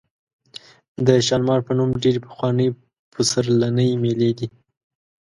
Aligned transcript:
د 1.05 1.07
شالمار 1.27 1.59
په 1.67 1.71
نوم 1.77 1.89
ډېرې 2.03 2.19
پخوانۍ 2.25 2.67
پسرلنۍ 3.13 3.89
مېلې 4.03 4.31
دي. 4.37 4.47